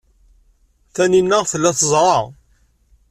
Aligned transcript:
Taninna 0.93 1.39
tella 1.51 1.71
teẓra. 1.79 2.17